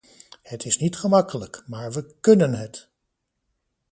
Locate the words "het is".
0.41-0.77